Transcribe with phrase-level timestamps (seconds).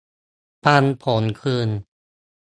[0.63, 1.69] ปันผลคืน